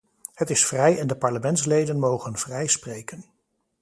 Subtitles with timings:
[0.33, 3.23] Het is vrij en de parlementsleden mogen vrij spreken.